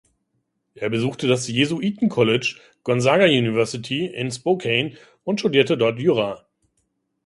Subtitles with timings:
[0.73, 6.47] Er besuchte das Jesuiten-College Gonzaga University in Spokane und studierte dort Jura.